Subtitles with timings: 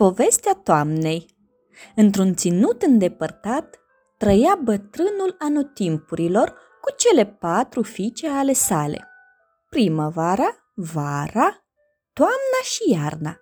[0.00, 1.26] Povestea toamnei
[1.96, 3.80] Într-un ținut îndepărtat,
[4.18, 6.48] trăia bătrânul anotimpurilor
[6.80, 9.08] cu cele patru fiice ale sale.
[9.68, 11.64] Primăvara, vara,
[12.12, 13.36] toamna și iarna.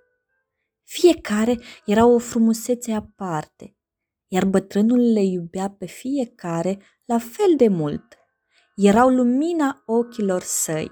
[0.84, 3.76] Fiecare era o frumusețe aparte,
[4.26, 8.18] iar bătrânul le iubea pe fiecare la fel de mult.
[8.76, 10.90] Erau lumina ochilor săi.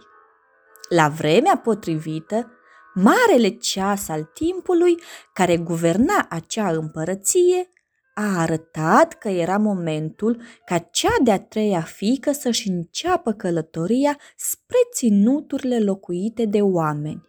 [0.89, 2.56] La vremea potrivită,
[2.97, 5.01] marele ceas al timpului
[5.33, 7.69] care guverna acea împărăție
[8.15, 15.79] a arătat că era momentul ca cea de-a treia fică să-și înceapă călătoria spre ținuturile
[15.79, 17.23] locuite de oameni.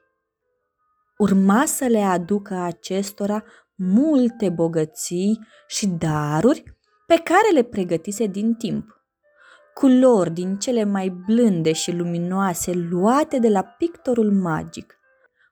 [1.17, 3.43] Urma să le aducă acestora
[3.75, 6.63] multe bogății și daruri
[7.07, 9.01] pe care le pregătise din timp.
[9.73, 14.96] Culori din cele mai blânde și luminoase luate de la pictorul magic,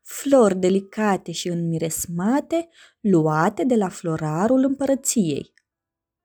[0.06, 2.70] flori delicate și înmiresmate
[3.00, 5.54] luate de la florarul împărăției,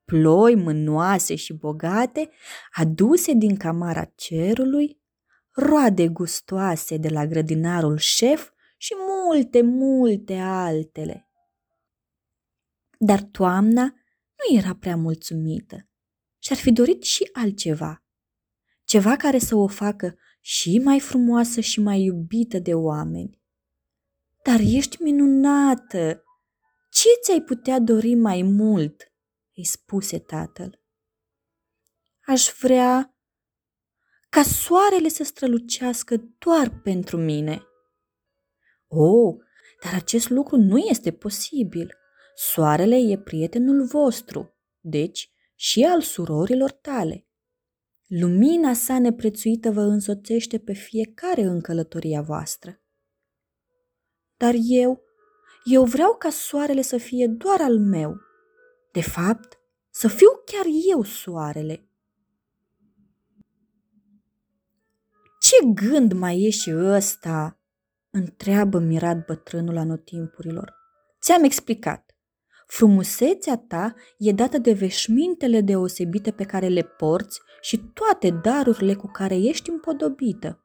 [0.04, 2.30] ploi mânoase și bogate
[2.72, 5.00] aduse din camara cerului,
[5.50, 11.30] roade gustoase de la grădinarul șef și multe, multe altele.
[12.98, 15.88] Dar toamna nu era prea mulțumită
[16.38, 18.04] și ar fi dorit și altceva.
[18.84, 23.39] Ceva care să o facă și mai frumoasă și mai iubită de oameni.
[24.42, 26.24] Dar ești minunată!
[26.90, 29.12] Ce ți-ai putea dori mai mult?
[29.56, 30.82] îi spuse tatăl.
[32.26, 33.14] Aș vrea
[34.28, 37.62] ca soarele să strălucească doar pentru mine.
[38.86, 39.34] Oh,
[39.84, 41.94] dar acest lucru nu este posibil.
[42.34, 47.26] Soarele e prietenul vostru, deci și al surorilor tale.
[48.06, 52.79] Lumina sa neprețuită vă însoțește pe fiecare în călătoria voastră.
[54.40, 55.02] Dar eu,
[55.64, 58.20] eu vreau ca soarele să fie doar al meu.
[58.92, 59.58] De fapt,
[59.90, 61.88] să fiu chiar eu soarele.
[65.40, 67.58] Ce gând mai e și ăsta?
[68.10, 70.74] întreabă mirat bătrânul anotimpurilor.
[71.20, 72.16] Ți-am explicat.
[72.66, 79.06] Frumusețea ta e dată de veșmintele deosebite pe care le porți și toate darurile cu
[79.06, 80.64] care ești împodobită.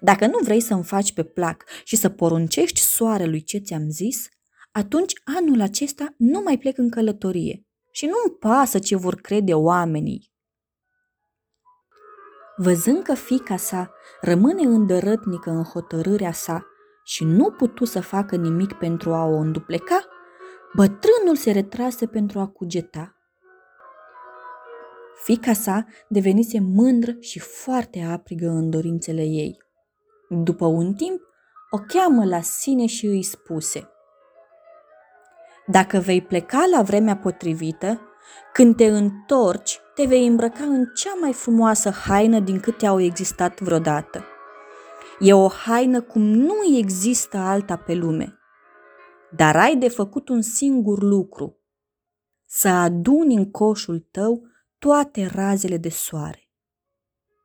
[0.00, 4.28] Dacă nu vrei să-mi faci pe plac și să poruncești soarelui ce ți-am zis,
[4.72, 10.34] atunci anul acesta nu mai plec în călătorie și nu-mi pasă ce vor crede oamenii.
[12.56, 16.66] Văzând că fica sa rămâne îndărătnică în hotărârea sa
[17.04, 20.04] și nu putu să facă nimic pentru a o îndupleca,
[20.74, 23.16] bătrânul se retrase pentru a cugeta.
[25.24, 29.65] Fica sa devenise mândră și foarte aprigă în dorințele ei.
[30.28, 31.20] După un timp,
[31.70, 33.88] o cheamă la sine și îi spuse
[35.66, 38.00] Dacă vei pleca la vremea potrivită,
[38.52, 43.60] când te întorci, te vei îmbrăca în cea mai frumoasă haină din câte au existat
[43.60, 44.24] vreodată.
[45.18, 48.38] E o haină cum nu există alta pe lume.
[49.30, 51.60] Dar ai de făcut un singur lucru,
[52.46, 54.42] să aduni în coșul tău
[54.78, 56.45] toate razele de soare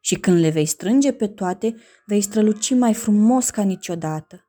[0.02, 1.76] și când le vei strânge pe toate,
[2.06, 4.46] vei străluci mai frumos ca niciodată,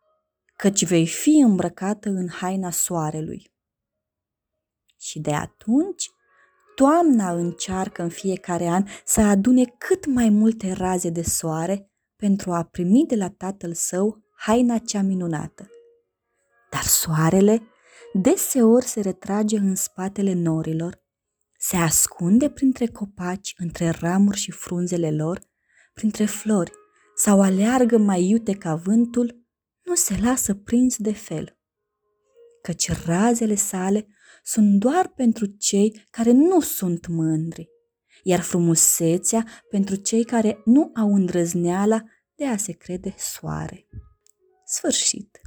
[0.57, 3.53] căci vei fi îmbrăcată în haina soarelui.
[4.99, 6.11] Și de atunci,
[6.75, 12.63] toamna încearcă în fiecare an să adune cât mai multe raze de soare pentru a
[12.63, 15.71] primi de la tatăl său haina cea minunată.
[16.71, 17.63] Dar soarele
[18.13, 21.02] deseori se retrage în spatele norilor
[21.65, 25.41] se ascunde printre copaci, între ramuri și frunzele lor,
[25.93, 26.73] printre flori,
[27.17, 29.45] sau aleargă mai iute ca vântul,
[29.83, 31.59] nu se lasă prins de fel.
[32.63, 34.07] Căci razele sale
[34.43, 37.69] sunt doar pentru cei care nu sunt mândri,
[38.23, 42.03] iar frumusețea pentru cei care nu au îndrăzneala
[42.35, 43.89] de a se crede soare.
[44.65, 45.42] Sfârșit.